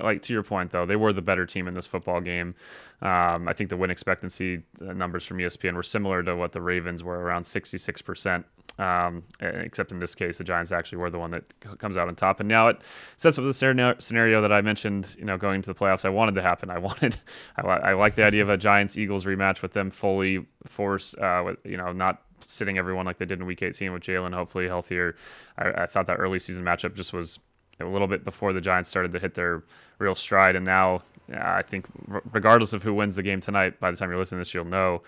[0.00, 2.56] like to your point though, they were the better team in this football game.
[3.00, 6.60] Um, I think the win expectancy uh, numbers from ESPN were similar to what the
[6.60, 8.42] Ravens were, around 66%.
[8.76, 11.44] Um, except in this case, the Giants actually were the one that
[11.78, 12.40] comes out on top.
[12.40, 12.82] And now it
[13.18, 13.52] sets up the
[13.98, 16.04] scenario that I mentioned, you know, going to the playoffs.
[16.04, 16.70] I wanted to happen.
[16.70, 17.16] I wanted,
[17.56, 21.42] I, I like the idea of a Giants Eagles rematch with them fully force, uh,
[21.44, 24.66] with, you know, not sitting everyone like they did in Week 18 with Jalen, hopefully
[24.66, 25.16] healthier.
[25.58, 27.38] I, I thought that early season matchup just was
[27.80, 29.62] a little bit before the Giants started to hit their
[29.98, 31.00] real stride, and now
[31.32, 31.86] I think
[32.32, 34.64] regardless of who wins the game tonight, by the time you're listening to this, you'll
[34.64, 35.02] know.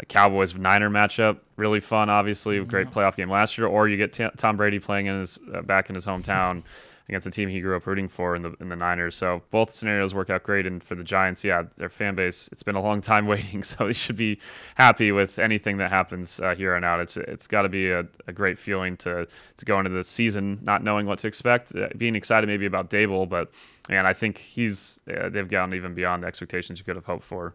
[0.00, 3.66] A Cowboys Niner matchup, really fun, obviously, great playoff game last year.
[3.66, 6.62] Or you get T- Tom Brady playing in his uh, back in his hometown
[7.08, 9.16] against the team he grew up rooting for in the in the Niners.
[9.16, 10.66] So both scenarios work out great.
[10.66, 13.86] And for the Giants, yeah, their fan base, it's been a long time waiting, so
[13.86, 14.38] they should be
[14.74, 17.00] happy with anything that happens uh, here on out.
[17.00, 20.58] It's it's got to be a, a, great feeling to to go into the season
[20.62, 23.52] not knowing what to expect, uh, being excited maybe about Daboll, but
[23.88, 27.24] and I think he's uh, they've gone even beyond the expectations you could have hoped
[27.24, 27.54] for.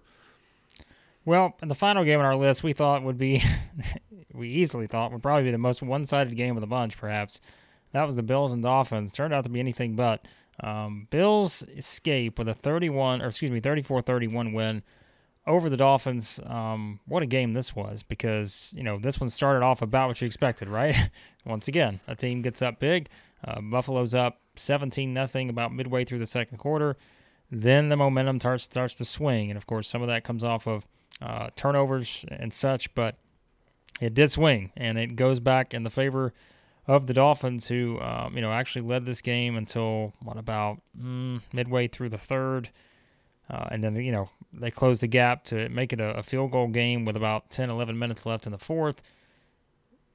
[1.27, 3.43] Well, the final game on our list, we thought would be,
[4.33, 7.41] we easily thought would probably be the most one-sided game of the bunch, perhaps.
[7.93, 9.11] That was the Bills and Dolphins.
[9.11, 10.25] Turned out to be anything but.
[10.63, 14.83] Um, Bills escape with a 31, or excuse me, 34-31 win
[15.47, 16.39] over the Dolphins.
[16.45, 20.21] Um, what a game this was because you know this one started off about what
[20.21, 21.09] you expected, right?
[21.45, 23.07] Once again, a team gets up big.
[23.43, 26.97] Uh, Buffalo's up 17 nothing about midway through the second quarter.
[27.49, 30.67] Then the momentum starts starts to swing, and of course some of that comes off
[30.67, 30.85] of
[31.21, 33.15] uh, turnovers and such, but
[34.01, 36.33] it did swing, and it goes back in the favor
[36.87, 41.41] of the Dolphins, who um, you know actually led this game until what about mm,
[41.53, 42.69] midway through the third,
[43.49, 46.51] uh, and then you know they closed the gap to make it a, a, field
[46.51, 49.01] goal game with about 10, 11 minutes left in the fourth,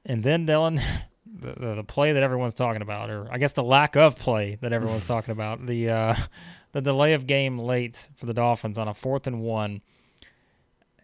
[0.05, 0.81] and then Dylan.
[1.35, 4.59] The, the, the play that everyone's talking about, or I guess the lack of play
[4.61, 6.15] that everyone's talking about, the uh,
[6.73, 9.81] the delay of game late for the Dolphins on a fourth and one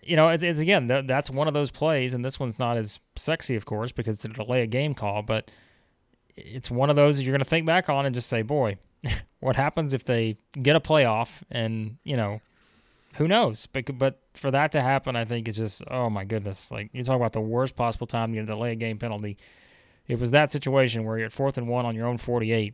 [0.03, 2.77] you know, it, it's again that, that's one of those plays, and this one's not
[2.77, 5.51] as sexy, of course, because it's a delay a game call, but
[6.35, 8.77] it's one of those you're going to think back on and just say, boy,
[9.39, 12.41] what happens if they get a playoff and you know,
[13.15, 13.65] who knows?
[13.67, 17.03] But but for that to happen, I think it's just oh my goodness, like you
[17.03, 19.37] talk about the worst possible time to get a delay a game penalty.
[20.07, 22.73] It was that situation where you're at fourth and one on your own 48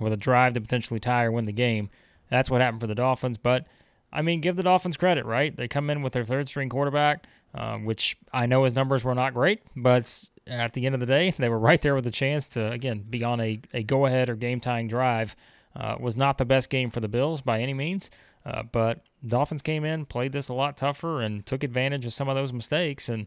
[0.00, 1.88] with a drive to potentially tie or win the game.
[2.30, 3.66] That's what happened for the Dolphins, but
[4.12, 5.56] I mean, give the Dolphins credit, right?
[5.56, 9.14] They come in with their third string quarterback, um, which I know his numbers were
[9.14, 12.10] not great, but at the end of the day, they were right there with a
[12.10, 15.34] chance to, again, be on a, a go ahead or game tying drive.
[15.74, 18.10] Uh, was not the best game for the Bills by any means,
[18.44, 22.28] uh, but Dolphins came in, played this a lot tougher, and took advantage of some
[22.28, 23.08] of those mistakes.
[23.08, 23.26] And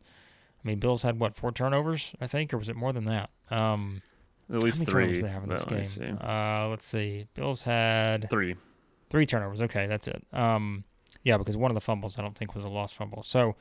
[0.63, 3.31] I mean, Bills had what four turnovers, I think, or was it more than that?
[3.49, 4.03] Um,
[4.53, 5.19] At least three.
[5.19, 6.19] They have in this game?
[6.21, 7.25] Uh, let's see.
[7.33, 8.55] Bills had three.
[9.09, 9.61] Three turnovers.
[9.61, 10.23] Okay, that's it.
[10.33, 10.83] Um,
[11.23, 13.23] yeah, because one of the fumbles I don't think was a lost fumble.
[13.23, 13.55] So,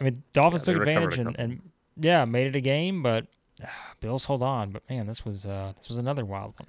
[0.00, 3.26] I mean, Dolphins yeah, took advantage and, and, yeah, made it a game, but
[3.62, 3.66] uh,
[4.00, 4.70] Bills hold on.
[4.70, 6.68] But man, this was uh, this was another wild one.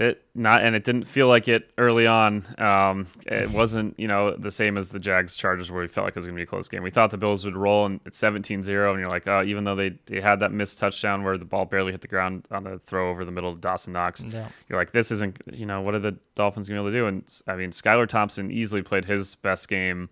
[0.00, 2.42] It not and it didn't feel like it early on.
[2.56, 6.12] Um, it wasn't you know the same as the Jags Chargers where we felt like
[6.12, 6.82] it was gonna be a close game.
[6.82, 9.74] We thought the Bills would roll and it's 17-0 and you're like oh even though
[9.74, 12.78] they, they had that missed touchdown where the ball barely hit the ground on the
[12.86, 14.24] throw over the middle of Dawson Knox.
[14.24, 14.48] Yeah.
[14.70, 17.06] You're like this isn't you know what are the Dolphins gonna be able to do?
[17.06, 20.08] And I mean Skylar Thompson easily played his best game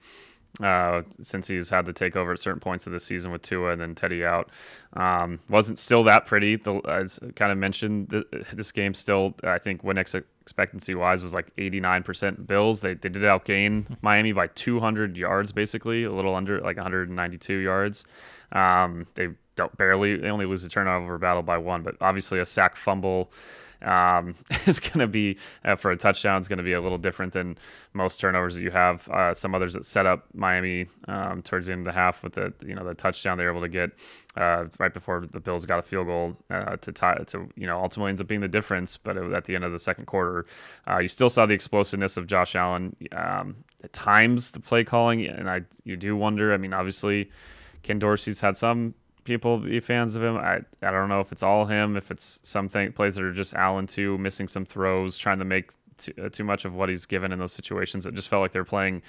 [0.62, 3.80] uh, since he's had the takeover at certain points of the season with Tua and
[3.80, 4.50] then Teddy out.
[4.94, 6.56] Um, wasn't still that pretty.
[6.56, 11.22] The, as kind of mentioned, the, this game still, I think, win ex- expectancy wise
[11.22, 12.80] was like 89% Bills.
[12.80, 18.04] They, they did outgain Miami by 200 yards, basically, a little under like 192 yards.
[18.52, 22.46] Um, they don't barely, they only lose the turnover battle by one, but obviously a
[22.46, 23.30] sack fumble
[23.82, 24.34] um,
[24.66, 27.32] is going to be uh, for a touchdown is going to be a little different
[27.32, 27.56] than
[27.92, 29.08] most turnovers that you have.
[29.08, 32.34] Uh, some others that set up Miami um, towards the end of the half with
[32.34, 33.90] the you know the touchdown they're able to get
[34.36, 37.78] uh, right before the Bills got a field goal uh, to tie to you know
[37.80, 38.96] ultimately ends up being the difference.
[38.96, 40.46] But at the end of the second quarter,
[40.88, 42.96] uh, you still saw the explosiveness of Josh Allen.
[43.12, 46.52] Um, at times, the play calling, and I you do wonder.
[46.52, 47.30] I mean, obviously,
[47.82, 48.94] Ken Dorsey's had some
[49.28, 50.36] people be fans of him.
[50.36, 53.54] I I don't know if it's all him, if it's something plays that are just
[53.54, 57.06] Allen too, missing some throws, trying to make too, uh, too much of what he's
[57.06, 58.06] given in those situations.
[58.06, 59.02] It just felt like they're playing,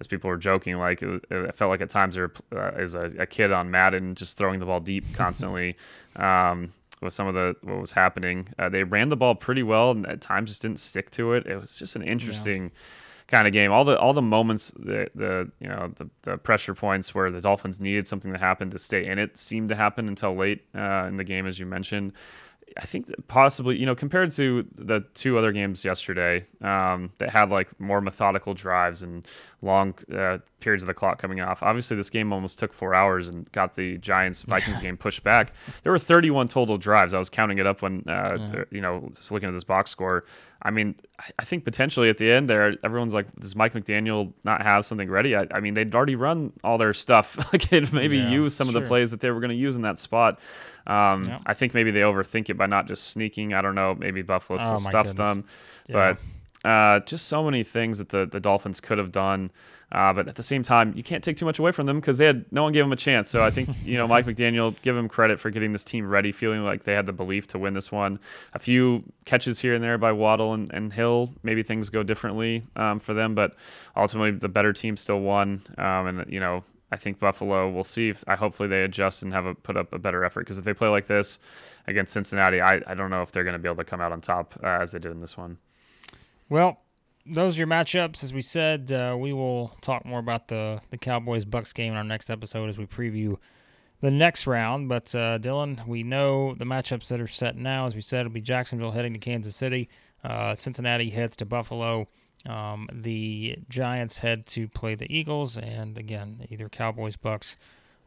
[0.00, 3.10] as people were joking, like it, it felt like at times there uh, is a,
[3.18, 5.76] a, kid on Madden just throwing the ball deep constantly.
[6.16, 9.90] um, with some of the what was happening, uh, they ran the ball pretty well,
[9.90, 11.46] and at times just didn't stick to it.
[11.46, 12.64] It was just an interesting.
[12.64, 12.80] Yeah
[13.26, 13.72] kind of game.
[13.72, 17.40] All the all the moments, the the you know the, the pressure points where the
[17.40, 21.06] Dolphins needed something to happen to stay in it seemed to happen until late uh,
[21.08, 22.12] in the game, as you mentioned.
[22.76, 27.50] I think possibly, you know, compared to the two other games yesterday um, that had
[27.50, 29.24] like more methodical drives and
[29.62, 31.62] long uh, periods of the clock coming off.
[31.62, 35.52] Obviously, this game almost took four hours and got the Giants Vikings game pushed back.
[35.82, 37.14] There were 31 total drives.
[37.14, 38.64] I was counting it up when, uh, yeah.
[38.70, 40.24] you know, just looking at this box score.
[40.62, 40.96] I mean,
[41.38, 45.10] I think potentially at the end there, everyone's like, does Mike McDaniel not have something
[45.10, 45.36] ready?
[45.36, 47.36] I, I mean, they'd already run all their stuff.
[47.52, 49.76] like, they'd maybe yeah, use some of the plays that they were going to use
[49.76, 50.40] in that spot.
[50.86, 51.42] Um, yep.
[51.46, 53.54] I think maybe they overthink it by not just sneaking.
[53.54, 53.94] I don't know.
[53.94, 55.44] Maybe Buffalo still oh, stuffs them,
[55.88, 56.16] yeah.
[56.62, 59.50] but uh, just so many things that the, the Dolphins could have done.
[59.94, 62.18] Uh, but at the same time, you can't take too much away from them because
[62.18, 63.30] they had no one gave them a chance.
[63.30, 66.32] So I think you know Mike McDaniel give him credit for getting this team ready,
[66.32, 68.18] feeling like they had the belief to win this one.
[68.52, 72.64] A few catches here and there by Waddle and, and Hill, maybe things go differently
[72.76, 73.54] um, for them, but
[73.96, 75.62] ultimately the better team still won.
[75.78, 77.68] Um, and you know I think Buffalo.
[77.70, 80.40] We'll see if I hopefully they adjust and have a put up a better effort
[80.40, 81.38] because if they play like this
[81.88, 84.12] against Cincinnati, I, I don't know if they're going to be able to come out
[84.12, 85.58] on top uh, as they did in this one.
[86.48, 86.78] Well,
[87.26, 88.22] those are your matchups.
[88.22, 91.98] As we said, uh, we will talk more about the the Cowboys Bucks game in
[91.98, 93.36] our next episode as we preview
[94.00, 94.88] the next round.
[94.88, 97.86] But uh, Dylan, we know the matchups that are set now.
[97.86, 99.88] As we said, it'll be Jacksonville heading to Kansas City.
[100.22, 102.08] Uh, Cincinnati heads to Buffalo.
[102.46, 107.56] Um, the Giants head to play the Eagles, and again, either Cowboys, Bucks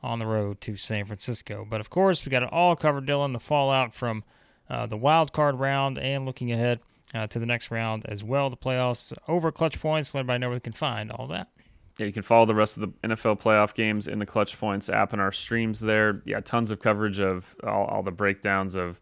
[0.03, 1.65] on the road to San Francisco.
[1.67, 3.33] But of course, we got it all covered, Dylan.
[3.33, 4.23] The fallout from
[4.69, 6.79] uh, the wild card round and looking ahead
[7.13, 8.49] uh, to the next round as well.
[8.49, 10.13] The playoffs over clutch points.
[10.13, 11.49] Let everybody know where they can find all that.
[11.97, 14.87] Yeah, you can follow the rest of the NFL playoff games in the Clutch Points
[14.87, 16.21] app and our streams there.
[16.25, 18.99] Yeah, tons of coverage of all, all the breakdowns of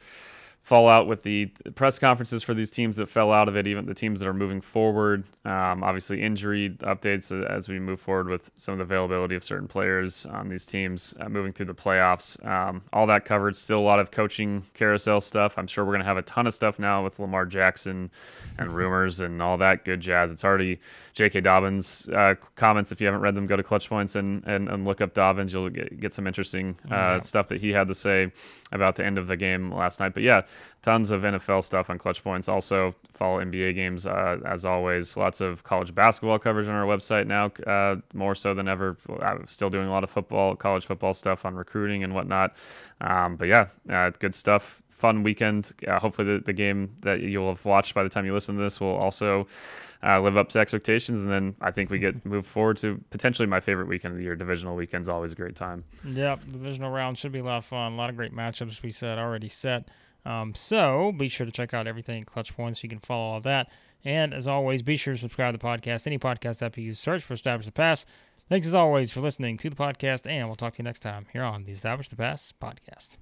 [0.66, 3.94] fallout with the press conferences for these teams that fell out of it, even the
[3.94, 5.24] teams that are moving forward.
[5.46, 9.68] Um, obviously, injury updates as we move forward with some of the availability of certain
[9.68, 12.44] players on these teams uh, moving through the playoffs.
[12.44, 13.56] Um, all that covered.
[13.56, 15.60] Still a lot of coaching carousel stuff.
[15.60, 18.10] I'm sure we're going to have a ton of stuff now with Lamar Jackson
[18.58, 20.32] and rumors and all that good jazz.
[20.32, 20.80] It's already
[21.14, 21.42] J.K.
[21.42, 22.92] Dobbins uh, comments.
[22.92, 25.54] If you haven't read them, go to Clutch Points and, and, and look up Dobbins.
[25.54, 27.20] You'll get, get some interesting uh, yeah.
[27.20, 28.32] stuff that he had to say
[28.72, 30.16] about the end of the game last night.
[30.16, 30.42] But yeah,
[30.82, 32.48] tons of NFL stuff on Clutch Points.
[32.48, 35.18] Also, follow NBA games uh, as always.
[35.18, 38.96] Lots of college basketball coverage on our website now, uh, more so than ever.
[39.22, 42.56] I'm still doing a lot of football, college football stuff on recruiting and whatnot.
[43.02, 44.84] Um, but yeah, uh, good stuff.
[44.96, 45.74] Fun weekend.
[45.88, 48.80] hopefully, the, the game that you'll have watched by the time you listen to this
[48.80, 49.48] will also
[50.06, 51.22] uh, live up to expectations.
[51.22, 54.26] And then I think we get moved forward to potentially my favorite weekend of the
[54.26, 54.36] year.
[54.36, 55.84] Divisional weekend's always a great time.
[56.06, 57.94] Yep, divisional round should be a lot of fun.
[57.94, 59.90] A lot of great matchups we said already set.
[60.26, 62.84] Um, so be sure to check out everything Clutch Points.
[62.84, 63.70] You can follow all that.
[64.04, 66.08] And as always, be sure to subscribe to the podcast.
[66.08, 68.06] Any podcast app you use, search for Establish the Pass.
[68.50, 71.26] Thanks as always for listening to the podcast, and we'll talk to you next time
[71.34, 73.14] here on the Establish the Pass podcast.